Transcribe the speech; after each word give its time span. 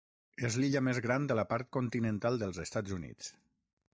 És 0.47 0.55
l'illa 0.61 0.79
més 0.85 0.99
gran 1.07 1.27
de 1.31 1.37
la 1.41 1.43
part 1.51 1.69
continental 1.77 2.41
dels 2.45 2.61
Estats 2.65 2.99
Units. 2.99 3.31